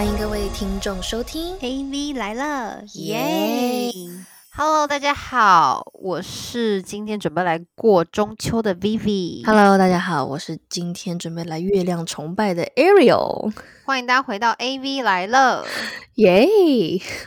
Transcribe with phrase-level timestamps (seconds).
[0.00, 3.92] 欢迎各位听众收听 AV 来了，耶耶
[4.56, 9.44] ！Hello，大家好，我是今天准备来过中秋的 Vivi。
[9.44, 13.52] Hello，大家好，我是今天准备来月亮崇拜的 Ariel。
[13.90, 15.66] 欢迎大家回到 AV 来了。
[16.14, 16.46] 耶！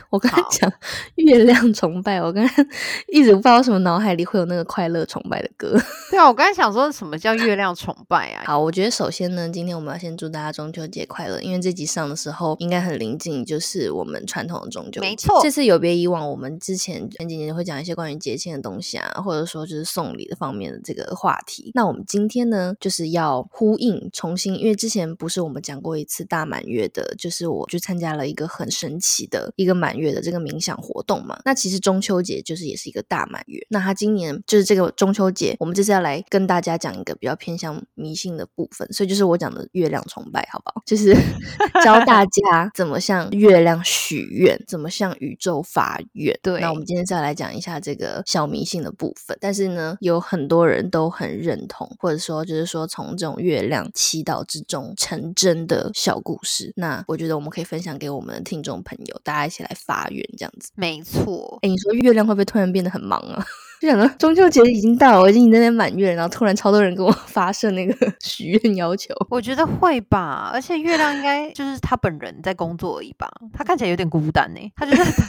[0.08, 0.72] 我刚才讲
[1.16, 2.66] 月亮崇拜，我刚刚
[3.08, 5.76] 一直不知道为什么脑海里会有那个快乐崇拜的歌。
[6.10, 8.44] 对啊，我刚才想说什么叫月亮崇拜啊？
[8.48, 15.00] 好，我觉得首先呢，今天我们要先祝大家中秋节快乐，因为这集上的时候应该很临近，就是我们传统的中秋节。
[15.00, 21.72] 没错这次有别以往，我们之前前几年会讲一些关于节庆的东西啊，或者说就是送礼的方面的这个话题。
[21.74, 31.36] 那我们今天呢，就是要呼应重新，因为之前不是我们讲过一次大满月的，就是我去参加了一个很神奇的一个满月的这个冥想活动嘛。
[31.44, 40.80] 那其实中秋节就是也是一个大满月，那他今年就是这个中秋节，我们这次要来跟大家讲一个比较偏向迷信的部分，所以就是我讲的月亮崇拜，好不好？
[40.86, 41.12] 就是
[41.82, 46.38] 教大家怎么向月亮许愿，怎么向宇宙发愿。
[46.40, 56.72] 对那我们今天再来讲一下这个小迷信的部分，但是呢，有很多人都很认同，或者说就是说从这种月亮祈祷之中成真的小故事。
[56.76, 60.70] 那我觉得我们可以分享给我们的听众朋友，大家一起来发愿这样子。
[60.76, 63.44] 没错，哎，你说月亮会不会突然变得很忙啊？
[63.80, 69.12] 就想到中秋节已经到了，我已经在那边满月了，然后突然超多人跟我 发射那个 许愿要求。
[69.28, 70.50] 我觉得会吧。
[70.54, 73.28] 而且月亮应该就是他本人在工作而已吧？
[73.52, 74.60] 他看起来有点孤单呢。
[74.76, 75.22] 他就是，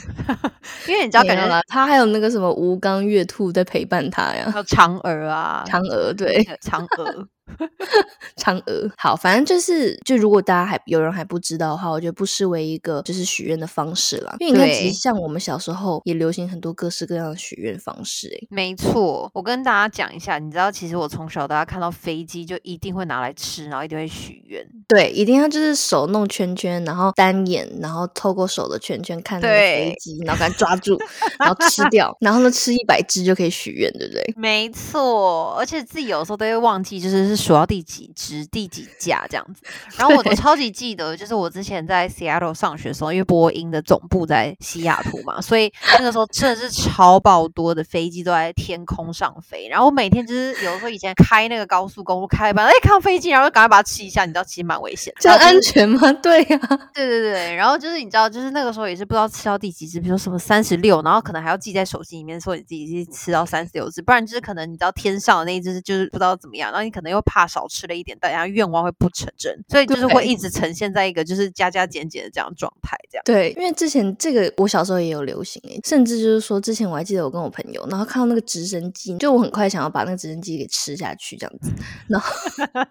[0.88, 6.42] 因为你知道，感觉没有啦，他还有那个什么吴刚月兔在陪伴他呀，还有嫦娥啊，嫦娥对。
[6.62, 7.28] 嫦娥。
[8.36, 14.36] 嫦娥，好，反正就是，就如果大家还有人还不知道的话，我觉得不失为一个就是许愿的方式啦。
[14.40, 24.66] 因为你看，其实像我们小时候也流行很多各式各样的许愿方式、欸，没错，我跟大家讲一下，你知道，其实我从小到大看到飞机就一定会拿来吃，然后一定会许愿。
[24.88, 30.98] 对，一定要就是手弄圈圈，然后单眼，然后透过手的圈圈看那个飞机，然后给它抓住，
[31.38, 34.34] 然后吃掉，然后呢吃一百只就可以许愿，对不对？
[34.36, 39.62] 没错，而且自己有时候都会忘记，就是是数到第几只、第几架这样子。
[39.98, 49.68] 然后我都超级记得，就是我之前在 Seattle 上学的时候，因为波音的总部在西雅图嘛，所以那个时候真的是超爆多的飞机都在天空上飞。
[49.68, 55.20] 然后我每天就是有的时候以前开那个高速公路开一半，哎，看到飞机，然后就赶快把它吃一下，你知道其实蛮危险的。
[55.20, 56.12] 这样安全吗？
[56.22, 56.58] 对呀、
[56.94, 73.22] 对对对，然后就是你知道，就是那个时候也是不知道吃到第几只，比如说什么三十六，然后可能还要记在手机里面，说你自己是吃到三十六只，不然就是可能你知道天上的那一只就是不知道怎么样，然后你可能又怕少吃了一点，大家愿望会不成真，所以就是会一直呈现在一个就是加加减减的这样状态，这样。
[73.24, 81.70] 对，因为之前这个我小时候也有流行诶，甚至就是说，之前我还记得我跟我朋友，然后看到那个直升机，就我很快想要把那个直升机给吃下去这样子，
[82.08, 82.32] 然后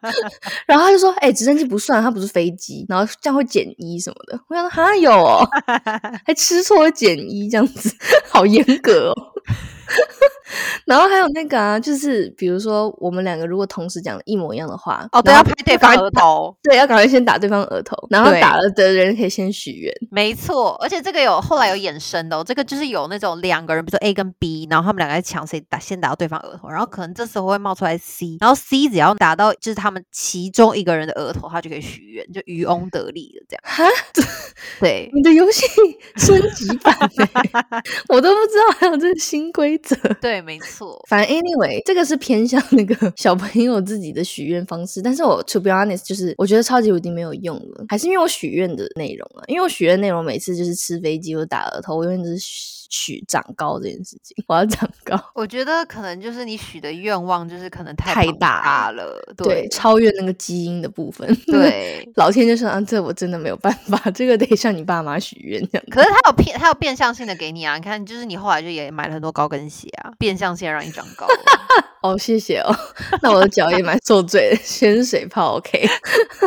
[0.68, 5.48] 然后他就说：“哎、直升机不算，它不是飞机，然后这样会减一什么的。”我想说：“哈有哦，
[6.26, 7.90] 还吃错会减一这样子，
[8.30, 9.16] 好严格哦。”
[10.86, 16.56] 然后还有那个啊，就是比如说我们两个如果同时讲一模一样的话，哦，对，要拍对方额头。
[16.64, 19.94] 对，要赶快先打对方额头，然后打了的人可以先许愿。
[20.12, 33.62] 没错，而且这个有后来有衍生的、哦，这个就是有那种两个人，比如说 A 跟 B，然后他们两个在抢谁打先打到对方额头，然后可能这时候会冒出来 C，然后 C 只要打到就是他们其中一个人的额头，他就可以许愿，就渔翁得利的这样。
[33.64, 33.84] 哈，
[34.80, 35.66] 对，你的游戏
[36.18, 39.96] 升级版、欸， 我都不知道还有这个新规则。
[40.22, 41.04] 对，没错。
[41.10, 62.08] 反正 anyway，这个是偏向那个 小朋友自己的许愿方式，但是我 to be honest，就是我觉得超级无敌没有用了，还是因为我许愿的内容啊，因为我许愿内容每次就是吃飞机或者打额头，我永远都是许许长高这件事情，我要长高，我觉得可能就是你许的愿望就是可能太大大了，对，对超越那个基因的部分，对。
[62.16, 65.84] 老天就说啊，这我真的没有办法，这个得向你爸妈许愿这样。
[65.90, 67.76] 可是他有变，他有变相性的给你啊！
[67.76, 71.28] 你看，就是你后来就也买了很多高跟鞋啊，变相性地让你长高。
[72.02, 72.72] 哦，谢谢哦。
[73.24, 75.88] 那我的脚也蛮受罪的，先水泡 OK。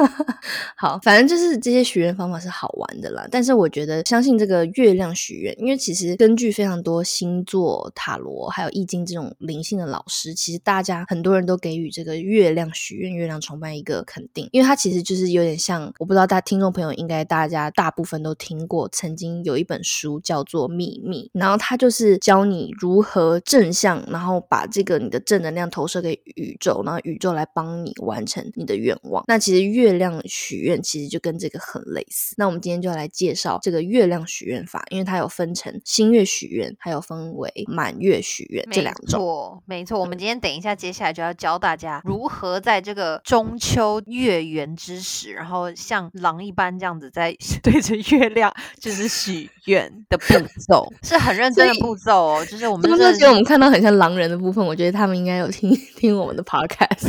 [0.77, 3.27] 好，反正就是这些许愿方法是好玩的啦。
[3.29, 29.25] 但是我觉得，相信这个月亮许愿，因为其实根据非常多星座、塔罗还有易经这种灵性的老师，其实大家很多人都给予这个月亮许愿、月亮崇拜一个肯定，因为它其实就是有点像，我不知道大家听众朋友应该大家大部分都听过，曾经有一本书叫做《秘密》，然后它就是教你如何正向，然后把这个你的正能能量投射给宇宙，然后宇宙来帮你完成你的愿望。
[29.27, 32.35] 那其实月亮许愿其实就跟这个很类似。
[32.37, 39.19] 那我们今天就要来介绍这个月亮许愿法，因为它有分成新月许愿，还有分为满月许愿这两种。
[39.19, 39.99] 没错，没错。
[39.99, 47.35] 我们今天等一下，接下来就要教大家如何在这个中秋月圆之时，然后像狼一般这样子在
[47.65, 50.35] 对着月亮就是许愿的步
[50.69, 52.45] 骤， 是很认真的步骤哦。
[52.45, 57.09] 就是我们这这觉得我们看到很像狼人的部分，我觉得他们应该有听 听我们的 podcast。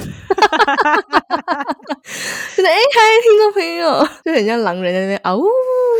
[2.56, 5.46] 觉得哎，嗨，听众朋友，就很像狼人在那边啊呜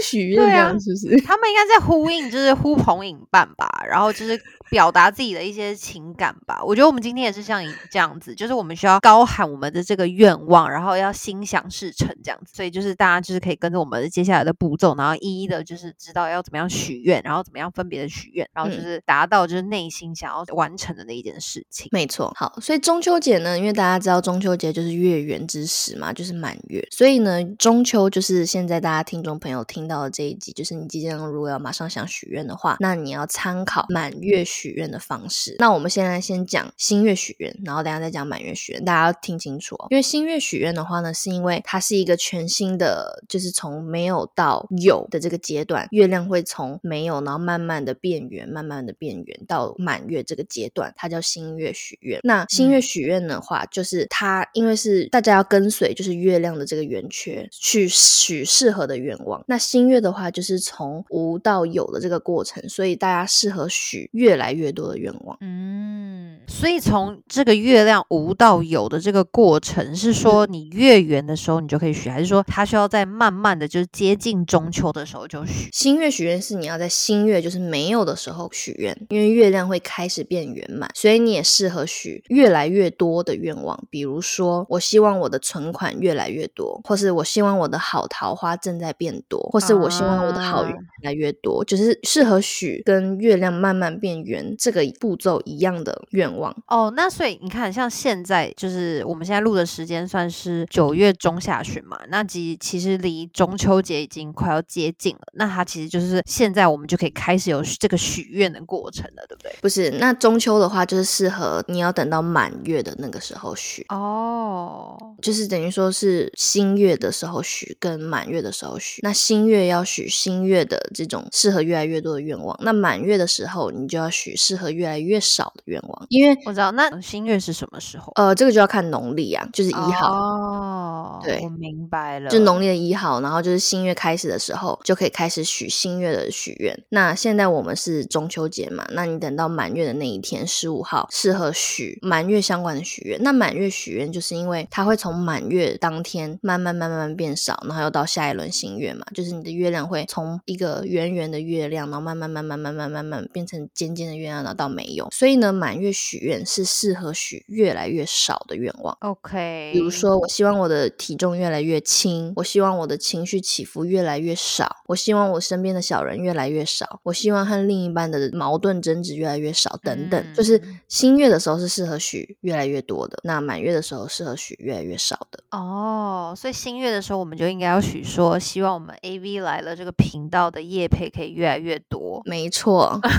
[0.04, 1.22] 许愿这样，是不是？
[1.22, 4.40] 他们应该在呼应，就是呼朋引伴吧，然后就是。
[4.70, 7.60] 表达自己的一些情感吧，我觉得我们今天也是像
[7.90, 21.88] 这样子，就是我们需要高喊我们的这个愿望，然后要心想事成这样子，所以就是大家就是可以跟着我们接下来的步骤，然后一一的就是知道要怎么样许愿，然后怎么样分别的许愿，然后就是达到就是内心想要完成的那一件事情。
[21.92, 34.40] 没错，好，所以中秋节呢，因为大家知道中秋节就是月圆之时嘛，就是满月，所以呢，中秋就是现在大家听众朋友听到的这一集，就是你即将如果要马上想许愿的话，那你要参考满月。
[34.50, 39.86] 许愿的方式，那我们现在先讲新月许愿，然后等下再讲满月许愿，大家要听清楚哦。
[39.92, 52.20] 因为新月许愿的话呢，是因为它是一个全新的，就是从没有到有的这个阶段，月亮会从没有，然后慢慢的变圆，慢慢的变圆到满月这个阶段，它叫新月许愿。
[52.24, 59.44] 那新月许愿的话，就是它因为是大家要跟随，就是月亮的这个圆缺去许适合的愿望。
[59.48, 64.54] 那新月的话，就是从无到有的这个过程，所以大家适合许越来。
[64.60, 66.19] 越多的愿望，嗯，
[66.50, 75.70] 所以从这个月亮无到有的这个过程，是说你月圆的时候你就可以许，还是说它需要在慢慢的就是接近中秋的时候就许？
[75.72, 94.56] 新月许愿是你要在新月就是没有的时候许愿，因为月亮会开始变圆满，所以你也适合许越来越多的愿望，比如说我希望我的存款越来越多，或是我希望我的好桃花正在变多，或是我希望我的好运越来越多，就是适合许跟月亮慢慢变圆。
[94.58, 109.54] 这个步骤一样的愿望哦，那所以你看，像现在就是我们现在录的时间算是九月中下旬嘛，那即其实离中秋节已经快要接近了，那它其实就是现在我们就可以开始有这个许愿的过程了，对不对？
[109.62, 124.30] 不是，那中秋的话就是适合你要等到满月的那个时候许哦，就是等于说是新月的时候许跟满月的时候许，那新月要许新月的这种适合越来越多的愿望，那满月的时候你就要许。
[124.40, 128.12] 适合越来越少的愿望，因为我知道那新月是什么时候？
[128.16, 131.20] 呃，这个就要看农历啊，就是一号哦。
[131.24, 136.82] 对，我明白了，就农历的一号，然后就是新月开始的时候，就可以开始许新月的许愿。
[136.90, 143.22] 那现在我们是中秋节嘛，那你等到满月的那一天，十五号，适合许满月相关的许愿。
[143.22, 154.30] 那满月许愿，就是因为它会从满月当天慢慢慢慢慢变少，然后又到下一轮新月嘛，就是你的月亮会从一个圆圆的月亮，然后慢慢慢慢慢慢慢慢变成尖尖的月。
[154.30, 155.08] 亮，然后到没有？
[155.12, 158.96] 所以呢，满月许愿是适合许越来越少的愿望。
[159.02, 170.34] OK，比如说，我希望我的体重越来越轻，我希望我的情绪起伏越来越少，我希望我身边的小人越来越少，我希望和另一半的矛盾争执越来越少，等等。
[170.34, 175.40] 就是新月的时候是适合许越来越多的，那满月的时候适合许越来越少的。
[175.52, 182.22] 哦，所以新月的时候我们就应该要许说，希望我们 AV 来了这个频道的夜配可以越来越多。
[182.26, 183.00] 没错。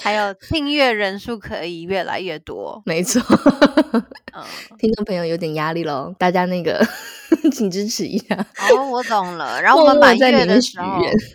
[0.00, 3.22] 还有订阅人数可以越来越多，没错。
[4.34, 4.44] 嗯，
[4.78, 6.84] 听众朋友有点压力喽，大家那个
[7.52, 8.36] 请支持一下。
[8.70, 9.60] 哦，我懂了。
[9.60, 10.86] 然后我们满月的时候，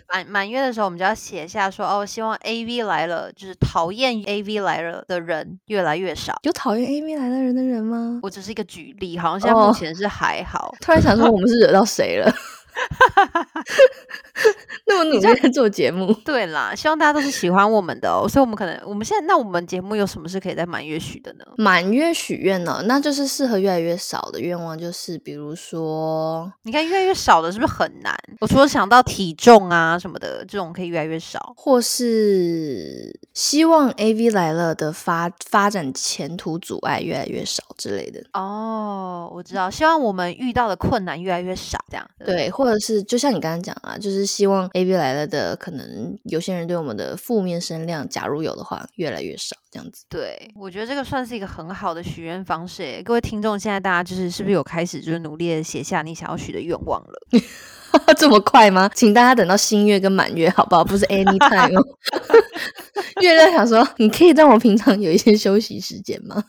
[0.08, 6.38] 满满月的时候，我们就要写下说，哦，希望 A V 来了，就是讨厌 A V 来了的人越来越少。
[6.44, 8.20] 有讨厌 A V 来了人的人吗？
[8.22, 10.74] 我只是一个举例，好像现在目前是还好。
[10.80, 12.32] 突然想说，我们是惹到谁了？
[14.86, 18.28] 那么努力在做节目，对啦，希望大家都是喜欢我们的哦。
[18.28, 21.44] 所以，我们可能我们现在，那我们节目有什么是可以在满月许的呢？
[21.56, 28.14] 满月许愿呢，那就是适合越来越少的愿望，就是比如说，你看越来越少的，是不是很难？
[28.40, 38.20] 我除了想到体重啊什么的，这种可以越来越少，或是希望 A V 来了的发发展前途阻碍越来越少之类的。
[38.32, 50.06] 哦，我知道，希望我们遇到的困难越来越少，这样对，或或者是就像你刚刚讲啊，就是希望 A B 来了的，可能有些人对我们的负面声量，假如有的话，越来越少，这样子。
[50.08, 52.82] 对，我觉得这个算是一个很好的许愿方式。
[52.82, 57.20] 诶，各位听众，现在大家就是是不是有开始就是努力的写下你想要许的愿望了？
[58.16, 58.90] 这么快吗？
[58.94, 60.84] 请大家等到新月跟满月好不好？
[60.84, 61.84] 不是 anytime 哦。
[63.20, 66.42] 月亮想说，你可以让我平常有一些休息时间吗？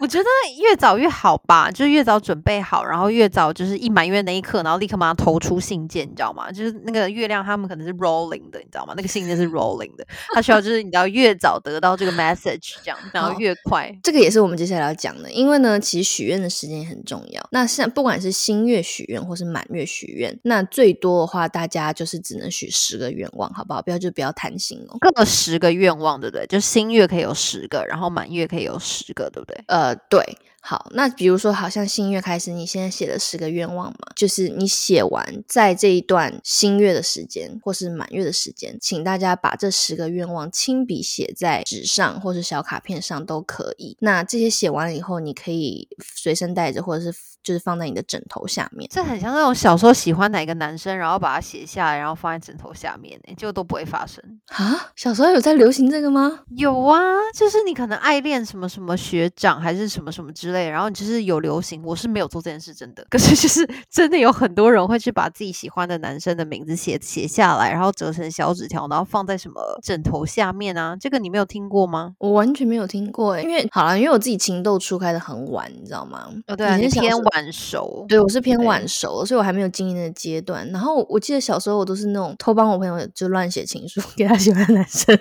[0.00, 0.24] 我觉得
[0.60, 6.50] 越早越好吧，就是越早准备好，然后越早就是一满月那一刻，然后立刻马上投出信件，你知道吗？
[6.50, 8.94] 就是那个月亮他们可能是 rolling 的，你知道吗？
[8.96, 13.90] 那个信件是 rolling 的，它需要就是你知道越早得到这个 message，这样然后越快。
[14.02, 17.48] 这个也是我们接下来要讲的，因为呢，其实许愿的时间也很重要。
[17.52, 23.82] 那像不管是新月许愿或是满月许愿，那最多的话，大家就是只能许十个愿望，好不好？
[23.82, 24.96] 不要就不要贪心哦。
[24.98, 26.46] 各十个愿望，对不对？
[26.46, 29.62] 就新月可以有十个，然后满月可以有十个，对不对？
[29.66, 30.24] 呃，对。
[30.64, 43.96] 好，那比如说，好像新月开始，你现在写了十个愿望嘛，就是你写完，在这一段新月的时间或是满月的时间，请大家把这十个愿望亲笔写在纸上或是小卡片上都可以。
[43.98, 48.88] 那这些写完了以后，你可以随身带着，或者是就是放在你的枕头下面。
[48.88, 54.92] 这很像那种小时候喜欢哪个男生，然后把它写下来，然后放在枕头下面，哎，就都不会发生啊！
[54.94, 56.44] 小时候有在流行这个吗？
[56.50, 57.00] 有啊，
[57.34, 60.51] 就是你可能爱恋什么什么学长，还是什么什么之。
[60.52, 63.04] 类，然后就是有流行，我是没有做这件事，真的。
[63.10, 70.96] 可是就是真的有很多人会去把自己喜欢的男生的名字写写下来，然后折成小纸条，然后放在什么枕头下面啊？
[71.00, 72.14] 这个你没有听过吗？
[72.18, 76.28] 我完全没有听过，因为好了，因为我自己情窦初开的很晚，你知道吗？
[76.46, 80.68] 哦，对，你是偏晚熟，对我是偏晚熟，所以我还没有经历那个阶段。
[80.70, 85.18] 然后我记得小时候我都是那种偷帮我朋友就乱写情书给他喜欢的男生，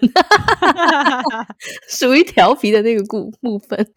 [1.89, 3.87] 属于调皮的那个部部分。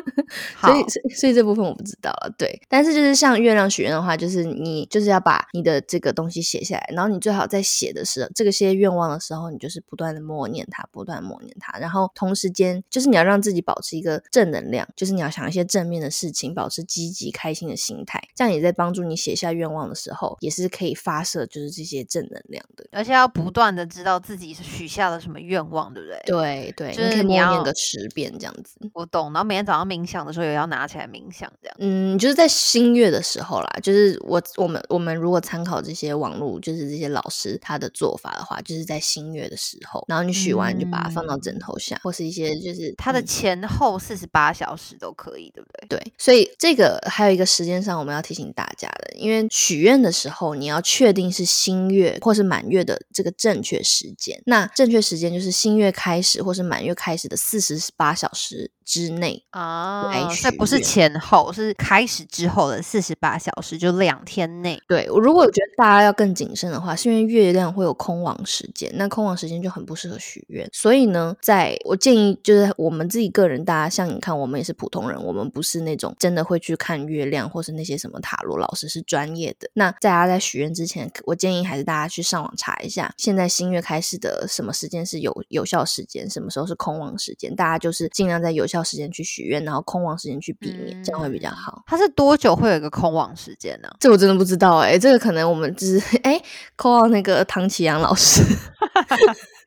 [0.60, 0.77] 所以。
[0.88, 2.34] 所以，所以这部分我不知道了。
[2.38, 22.86] 对，但是就是像月亮许愿的话，就是你就是要把你的这个东西写下来，然后你最好在写的时候，这个些愿望的时候，你就是不断的默念它，不断默念它，然后同时间就是你要让自己保持一个正能量，就是你要想一些正面的事情，保持积极开心的心态，这样也在帮助你写下愿望的时候，也是可以发射就是这些正能量的。
[22.92, 26.18] 而且要不断的知道自己是许下了什么愿望，对不对？
[26.26, 28.76] 对对，就是可以默念个十遍这样子。
[28.94, 29.32] 我懂。
[29.32, 31.52] 然后每天早上冥想的时候也要拿起来冥想。
[31.60, 45.98] 这样，嗯，就是在新月的时候啦，就是我我们我们如果参考这些网络，就是这些老师他的做法的话，就是在新月的时候，然后你许完就把它放到枕头下，或是一些就是它的前后四十八小时都可以，对不对？
[45.98, 58.70] 对，所以这个还有一个时间上我们要提醒大家的，因为许愿的时候你要确定是新月或是满月的这个正确时间，那正确时间就是新月开始或是满月开始的四十八小时。
[58.88, 64.80] 之内啊，所以不是前后，是开始之后的四十八小时，就两天内。
[64.88, 70.68] 对，如果我觉得大家要更谨慎的话，是因为月亮会有空亡时间，那空亡时间就很不适合许愿。
[70.72, 79.70] 所以呢，在我建议就是我们自己个人，大家像你看，我们也是普通人，我们不是那种真的会去看月亮，或是那些什么塔罗老师是专业的。
[79.74, 88.82] 那在大家在许愿之前，我建议还是大家去上网查一下，现在新月开始的什么时间是有有效时间，什么时候是空亡时间，大家就是尽量在有效。
[88.88, 91.82] 时间去许愿，然后空亡时间去避免，这样会比较好。
[91.86, 93.88] 它是多久会有一个空网时间呢？
[94.00, 96.40] 这我真的不知道哎，这个可能我们只是 哎
[96.76, 98.42] ，call 那个唐启阳老师。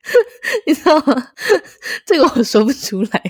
[0.66, 1.28] 你知道吗？
[2.04, 3.22] 这个我说不出来，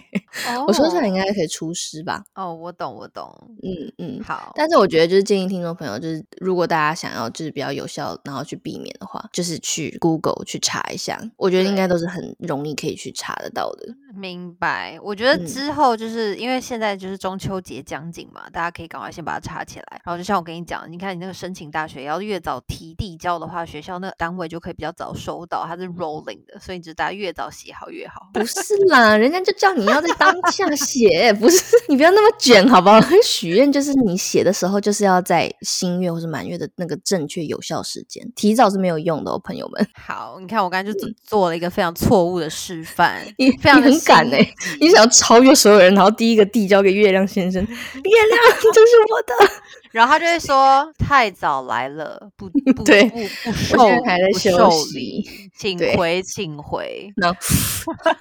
[0.67, 2.25] 我说出来应该可以出师吧？
[2.35, 3.31] 哦，我懂，我懂。
[3.63, 4.53] 嗯嗯，好。
[4.55, 11.21] 但是我觉得就是建议听众朋友，就是如果大家想要就是比较有效，然后去避免的话，就是去 Google 去查一下。
[11.37, 13.95] 我觉得应该都是很容易可以去查得到的。
[14.15, 14.99] 明白。
[15.03, 20.01] 我觉得之后就是因为现在就是中秋节将近嘛，大家可以赶快先把它查起来。
[20.05, 26.59] 然后就像我跟你讲，你看你那个申请大学要越早提递交的话，学校那个单位就可以比较早收到，它是 rolling 的。
[26.61, 28.29] 所以，就大家越早写好越好。
[28.33, 33.01] 不 是啦，人家就叫你要在当下写，不是你不要那么卷，好不好？
[33.25, 39.87] 许愿就是你写的时候，就是要在新月或是满月的那个正确有效时间，提早是没有用的哦，朋友们。
[39.95, 49.53] 好，你看我刚才就做了一个非常错误的示范，你非常很敢哎，你想要超越所有人，然后第一个递交给月亮先生， 月亮就是我的。
[49.93, 55.23] 然后他就会说：“太早来了，不 不对，不不受还在休息，
[55.57, 57.39] 请回，请回。”然后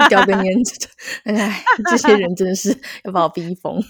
[0.09, 0.53] 叼个烟，
[1.23, 3.81] 哎，这些人真的是要把我逼疯，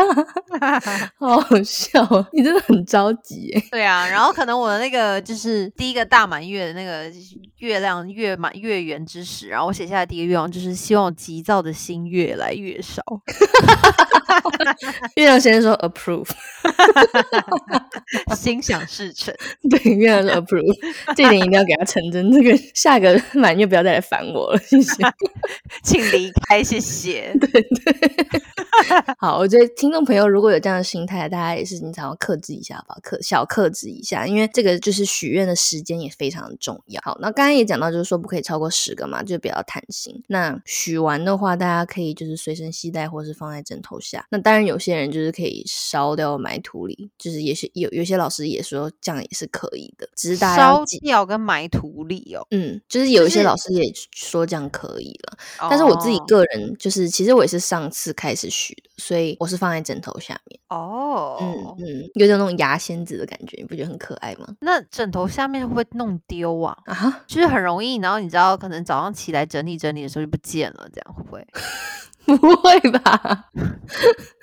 [1.18, 2.06] 好好笑！
[2.32, 4.08] 你真的很着急，对啊。
[4.08, 7.10] 然后可能我的那个就是第一个大满月的那个
[7.58, 13.02] 月亮月满月圆之时，然后我写下来第一个愿望就是希望急躁的心越来越少。
[15.16, 16.28] 月亮先生说 approve，
[18.36, 19.34] 心想事成。
[19.70, 20.76] 对，月亮说 approve，
[21.16, 22.30] 这点一定要给他成真。
[22.32, 25.02] 这个下个满月不要再来烦我了，谢谢。
[25.82, 27.32] 请离开，谢谢。
[27.40, 27.62] 对对
[29.18, 37.00] 好，我觉得听众朋友如果有这样的心态，大家也是经常要克制一下吧，克小克制一下，因为这个就是许愿的时间也非常重要。
[37.04, 40.22] 好，那刚刚也讲到，就是说不可以超过十个嘛，就比较贪心。
[40.28, 44.24] 那许完的话，大家可以就是随身携带，或是放在枕头下。
[44.30, 52.46] 那当然，有些人就是可以烧掉埋土里，就是也是有有些老师也说这样也是可以的，只是大家烧掉跟埋土里哦。
[52.50, 60.60] 嗯，就是有一些老师也说这样可以了，但是我自己个人就是，其实我也是上次开始许的，所以我是放在枕头下面。
[60.68, 64.46] 哦，嗯嗯，有点那种牙仙子的感觉，你不觉得很可爱吗？
[64.60, 66.76] 那枕头下面会不会弄丢啊？
[66.86, 71.46] 啊，就是很容易，然后你知道，可能早上起来整理整理的时候就不见了，这样会不会？
[72.36, 73.50] 不会吧？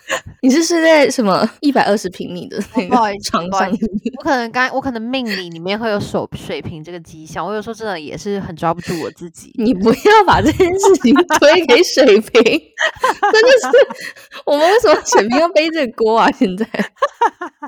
[0.42, 3.70] 你是睡在什么一百二十平米的那个床上？
[4.18, 7.46] 我可能刚我可能命里里面会有手水平这个迹象。
[7.46, 9.52] 我有时候真的也是很抓不住我自己。
[9.56, 16.32] 你不要把这件事情推给水平， 真的是我们为什么水平要背这个锅啊？
[16.32, 16.66] 现在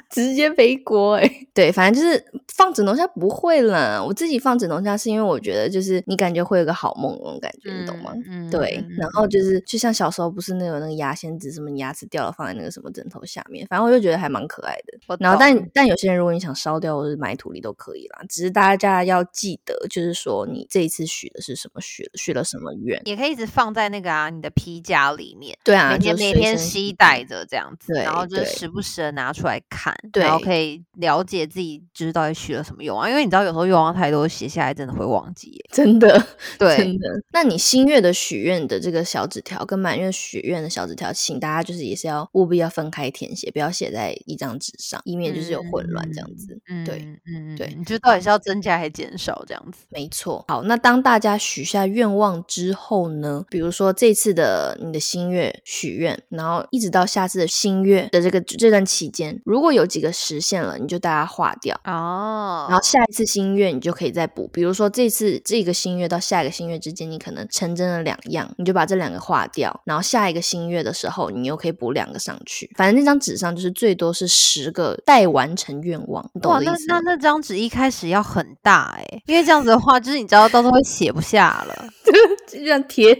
[0.10, 1.29] 直接背锅哎！
[1.53, 2.24] 对，反正就是
[2.55, 4.03] 放枕头下不会了。
[4.03, 8.13] 我自己放枕头下是因为我觉得就是你感觉会有个好梦那种感觉，你懂吗？
[8.50, 12.28] 对，然后就是就像小时候不是那种那个牙仙子什么牙齿掉了。
[12.31, 15.17] 放在那个什么枕头下面，反正我就觉得还蛮可爱的。
[15.19, 25.57] 然后，但但有些人如果你想烧掉或者埋土里都可以啦，只是大家要记得，就是说你这一次许的是什么许许了什么愿，也可以一直放在那个啊你的皮夹里面。
[25.63, 33.09] 对啊，每天每天携带着这样子，然后就时不时的拿出来看，然后可以了解自己就是到底许了什么愿望。
[33.09, 36.25] 因为你知道有时候愿望太多，写下来真的会忘记，真的
[36.57, 37.09] 对， 真的。
[37.31, 42.18] 那你新月的许愿的这个小纸条跟满月许愿的小纸条，请大家就是也是要。
[42.33, 46.59] 务必要分开填写，不要写在一张纸上，以免就是有混乱这样子。
[46.85, 49.85] 对，嗯，对，你就到底是要增加还是减少这样子？
[49.89, 50.45] 没错。
[50.47, 53.45] 好，那当大家许下愿望之后呢？
[53.49, 62.67] 比如说这次的你的新月许愿，然后一直到下次的新月的这个这段期间，如果有几个实现了，你就大家划掉哦。
[62.69, 64.47] 然后下一次新月你就可以再补。
[64.51, 69.81] 比如说这次这个新月到下一个新月之间，你可能成真了两样，你就把这两个划掉。
[69.85, 72.19] 然后下一个新月的时候，你又可以补两个。
[72.19, 76.85] 上去，反正那张纸上就是最多是十个待完成愿望，懂我意思？
[76.89, 81.89] 那那那张纸一开始要很大哎，因为这样子的话，就是你知道到时候会写不下了，
[82.45, 83.15] 就这样贴，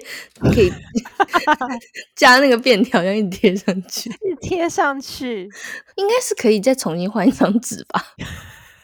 [0.54, 0.70] 可以
[2.14, 5.50] 加那个便条，让你贴上去，贴上去，
[5.96, 8.04] 应该是可以再重新换一张纸吧。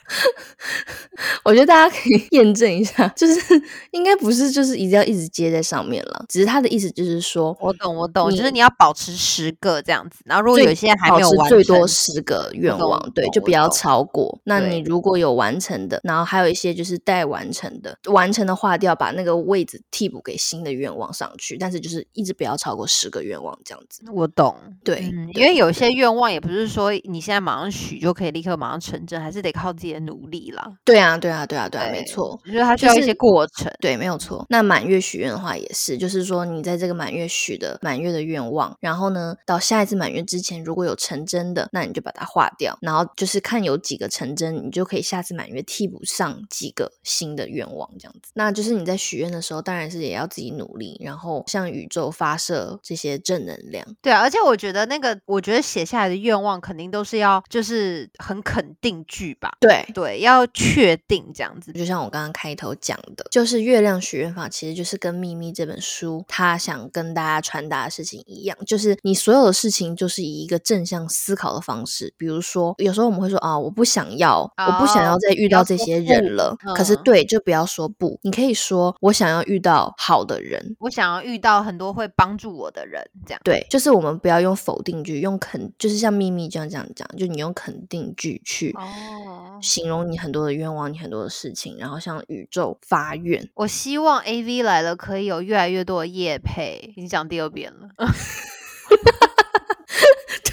[1.43, 3.39] 我觉得大家可以 验证一下，就是
[3.91, 6.25] 应该不是，就是一定要一直接在上面了。
[6.29, 10.19] 只是他的意思就是说，我懂，我懂，就是你要保持十个这样子。
[10.25, 14.39] 然后如果有些还没有完成，最多十个愿望，对，就不要超过。
[14.43, 21.57] 那你如果有完成的，然后还有一些就是待完成的，完成的划掉，把那个位置替补给新的愿望上去。
[21.57, 24.03] 但是就是一直不要超过十个愿望这样子。
[24.11, 29.94] 我懂，对，因为有些愿望也不是说你现在马上许就可以立刻马上成真，还是得靠自己。
[29.99, 30.71] 努力啦。
[30.83, 34.45] 对啊，对啊，对啊，对啊，没错，我觉得它需要一些过程，对，没有错。
[34.49, 48.31] 那满月许愿的话也是，就是说你在这个满月许的满月的愿望，然后呢，到下一次满月之前如果有成真的，那你就把它划掉，然后就是看有几个成真，你就可以下次满月替补上几个新的愿望，这样子。
[48.33, 53.85] 那就是你在许愿的时候，当然是也要自己努力，然后向宇宙发射这些正能量。
[54.01, 59.51] 对啊，而且我觉得那个，我觉得写下来的愿望肯定都是要就是很肯定句吧。
[59.59, 59.84] 对。
[59.93, 72.13] 对，要确定这样子，就像我刚刚开头讲的，就是月亮许愿法，其实就是跟《秘密》这本书他想跟大家传达的事情一样，就是你所有的事情就是以一个正向思考的方式。
[72.17, 76.55] 比如说，有时候我们会说啊，我不想要，我不想要再遇到这些人了。
[76.75, 83.01] 可是，对，就不要说不，你可以说我想要遇到好的人，我想要遇到很多会帮助我的人。
[83.25, 89.59] 这样对，就是我们不要用否定句，用肯，就是像《秘密》这样这样讲，就你用肯定句去哦。
[89.75, 93.49] 形容你很多的愿望，你很多的事情，然后向宇宙发愿。
[93.55, 96.93] 我希望 A V 来了可以有越来越多的夜配。
[96.95, 97.89] 已经讲第二遍了，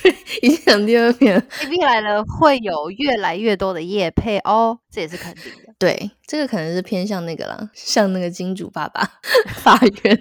[0.03, 1.45] 对，已经讲第二遍了。
[1.61, 5.73] A V 来了会有越来越多的业配哦，这也是肯定的。
[5.79, 9.09] 对，这个可能是偏向那个啦，像那个金主爸爸
[9.63, 10.21] 发愿。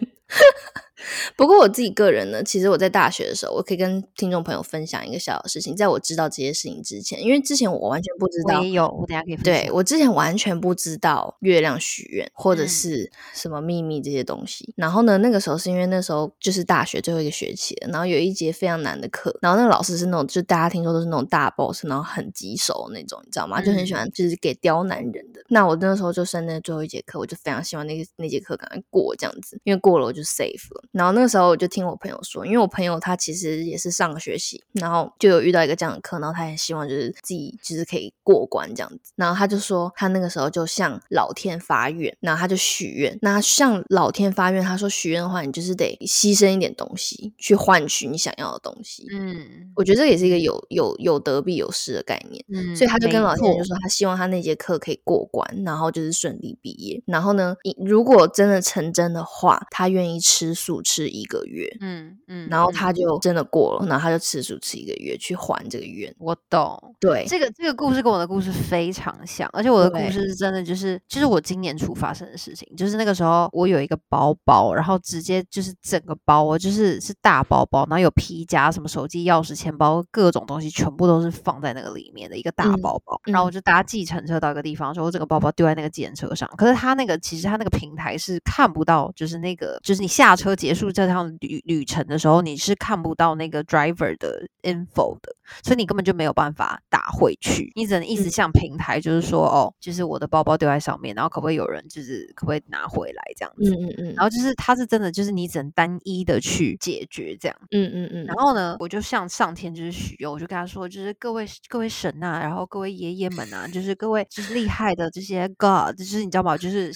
[1.36, 5.74] 不过我自己个人呢，其实我在大学的时候，我可以跟听众朋友分享一个小小的事情。
[5.74, 9.70] 在我知道这些事情之前，因为之前我完全不知道，我也有，我等下可以分对。
[9.72, 14.74] 我之前完全不知道月亮许愿或者嗯是什么秘密这些东西。
[14.76, 23.62] 然后呢，那个时候是因为那时候就是大学最后一个学期了，然后有一节非常难的课，然后那个老师是那种就大家听说都是那种大 boss，然后很棘手的那种，你知道吗？
[23.62, 25.42] 就很喜嗯欢就是给刁难人的。
[25.48, 30.84] 那我那时候就剩那最后一节课，我就非常希望那个那节课赶快过这样子，因为过了我就 safe 了。
[30.92, 39.14] 然后那个时候我就听我朋友说，因为我朋友他其实也是上个学期，然后就有遇到一个这样的课，然后他也希望就是自己就是可以过关这样子。
[39.16, 43.18] 然后他就说他那个时候就向老天发愿，然后他就许愿。
[43.22, 49.06] 那向老天发愿，他说许愿的话，你就是得牺牲一点东西去换取你想要的东西。
[49.12, 52.44] 嗯我觉得这也是一个有有有得必有失的概念。
[52.54, 57.02] 嗯，所以他就跟老天就说，他希望他那节课可以过关，然后就是顺利毕业。
[57.06, 61.68] 然后呢，以如果真的成真的话，他愿意吃素吃一个月。
[61.80, 66.14] 嗯嗯，然后嗯他就真的过了，然后他就吃素吃一个月去还这个愿。
[66.20, 66.96] 我懂。
[67.00, 83.20] 对，这个这个故事跟我的故事非常像，而且我的故事是真的就是就是我今年初发生的事情，就是那个时候我有一个包包，然后直接就是整个包我，就是是大包包，然后有皮夹、什么手机、钥匙、钱包，各种东西全部都是放在那个里面的一个大嗯包包。
[83.26, 95.36] 然后嗯我就搭计程车到一个地方的时候，我整个包包丢在那个计程车上，可是他那个其实他那个平台是看不到，就是那个就是你下车结束这趟旅旅程的时候，你是看不到那个 driver 的 info 的。
[95.64, 103.70] 所以你根本就没有办法打回去，你只能一直嗯向平台，就是说，哦，就是我的包包丢在上面，然后可不可以有人，就是可不可以拿回来这样子？
[103.70, 107.58] 嗯嗯嗯，然后就是它是真的，就是你只能单一的去解决这样。
[107.72, 116.56] 嗯嗯嗯，然后呢，我就向上天就是许愿，我就跟他说，就是各位各位神呐、然后各位爷爷们啊，就是各位就是厉害的这些 God，就是你知道吗？
[116.56, 116.94] 就是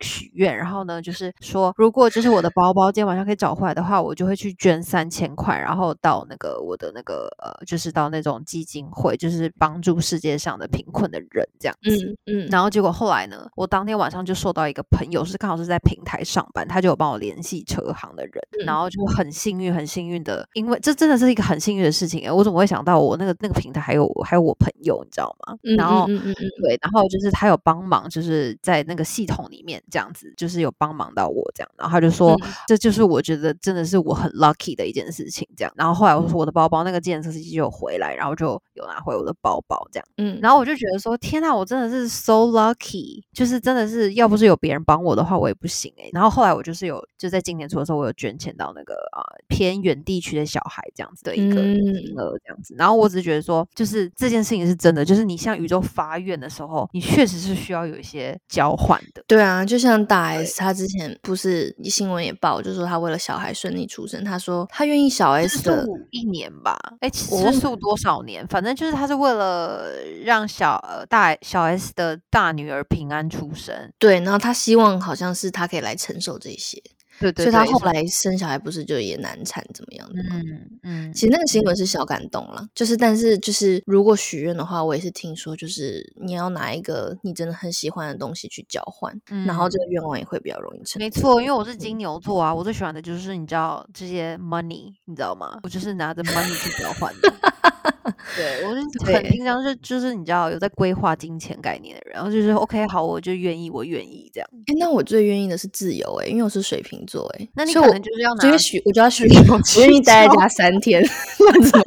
[0.00, 12.16] 许愿，然后呢，就是说，如果就是我的包包今天晚上可以找回来的话，我就会去捐三千块，然后到那个我的那个呃，就是到那种基金会，就是帮助世界上的贫困的人这样子。
[12.26, 18.32] 嗯嗯，然后结果后来呢，我当天晚上就收到一个朋友，是刚好是在平台上班，他就有帮我联系车行的人，
[18.64, 25.56] 然嗯后就很幸运，很幸运的，因为这真的是一个很幸运的事情诶，我怎么会想到我那个那个平台还有还有我朋友，你知道吗？
[25.64, 26.06] 嗯然后。
[26.08, 35.72] 嗯嗯嗯嗯对，然后就是他有帮忙，就是在那个系统里面这样子，就是有帮忙到我这样，然后他就说，嗯这就是我觉得真的是我很 lucky 的一件事情，这样。
[35.76, 40.06] 然后后来我说我的包包那个检测司机就有回来，然后就有拿回我的包包这样。
[40.18, 52.74] 嗯，然后我就觉得说，天呐，我真的是 so lucky，就是真的是要不是有别人帮我的话，我也不行诶、然后后来我就是有就在今年初的时候，我有捐钱到那个啊、呃偏远地区的小孩这样子的一个嗯金额这样子。
[52.78, 59.24] 然后我只是觉得说，就是这件事情是真的，就是你向宇宙发愿的时候，你确实是需要有一些交换的。
[59.26, 68.46] 对啊，就像大 S，她之前不是新闻也报，就说她为了小孩顺利出生，他说他愿意小 S 的，一年吧，哎，吃素多少年？
[68.48, 69.92] 反正就是他是为了
[70.24, 76.82] 让小呃大小 S 的大女儿平安出生，对，然后他希望好像是他可以来承受这些，
[77.20, 80.36] 对对所以她后来生小孩不是就也难产怎么样的吗？
[80.36, 89.12] 嗯嗯，其实那个新闻是小感动了，就是但是就是如果许愿的话，我也是听说，就是你要拿一个你真的很喜欢的东西去交换，
[89.46, 91.00] 然后这嗯个愿望也会比较容易成。
[91.00, 95.58] 没错，因为我是金牛座啊，我最喜欢的就是你知道这些 money，你知道吗？
[95.62, 97.32] 我就是拿着 money 去交换的。
[98.36, 104.48] 对，我是很对平常是就是你知道有在规划金钱概念的人，然后就是 OK 好，我就愿意，我愿意这样。
[104.66, 111.02] 哎，那我最愿意的是自由哎、因为我是水瓶座哎、那你可能就是要拿所以许我就要许水瓶我愿意待在家三天，
[111.40, 111.84] 那怎么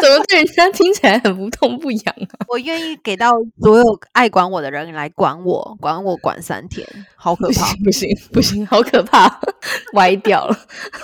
[0.00, 2.46] 怎么对人家听起来很不痛不痒啊？
[2.48, 6.86] 我愿意给到所有爱管我的人来管我，管我管三天，
[7.16, 7.66] 好可不怕。
[7.66, 9.40] 行不行不行，好可怕，
[9.94, 10.56] 歪掉了，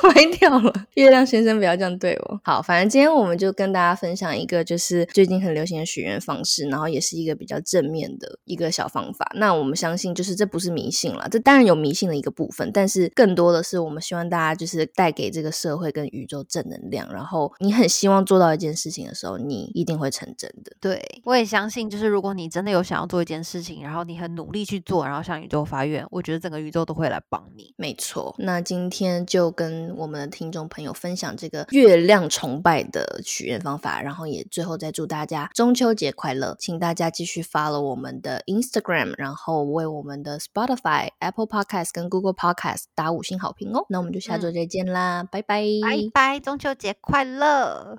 [0.03, 0.73] 歪掉了。
[0.95, 2.41] 月亮先生不要这样对我。
[2.43, 9.31] 好，反正今天我们就跟大家分享一个就是最近很流行的许愿方式，然后也是一个比较正面的一个小方法。
[9.35, 17.07] 那我们相信就是这不是迷信了，这当然有迷信的一个部分，但是更多的是我们希望大家就是带给这个社会跟宇宙正能量。
[17.13, 20.77] 然后你很希望做到一件事情的时候，你一定会成真的。
[20.81, 27.75] 对，我也相信，就是如果你真的有想要做一件事情，然后你很努力去做，然后向宇宙发愿，我觉得整个宇宙都会来帮你。
[27.77, 43.85] 没错，那今天就跟我们的听众朋友分享这个月亮崇拜的许愿方法，然后也最后再祝大家中秋节快乐，请大家继续 follow 我们的 Instagram，然后为我们的 Spotify、Apple Podcast 跟 Google Podcast 打五星好评哦。
[43.89, 47.99] 那我们就下周嗯再见啦，拜拜，拜拜，中秋节快乐！